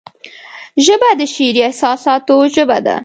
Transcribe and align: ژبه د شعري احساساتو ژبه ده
ژبه 0.85 1.09
د 1.19 1.21
شعري 1.33 1.61
احساساتو 1.65 2.35
ژبه 2.55 2.77
ده 2.85 2.95